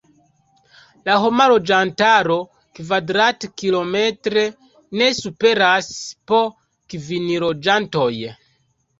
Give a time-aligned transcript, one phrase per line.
[1.07, 2.37] La homa loĝantaro
[2.79, 4.45] kvadrat-kilometre
[5.01, 5.91] ne superas
[6.31, 6.39] po
[6.95, 8.09] kvin loĝantoj.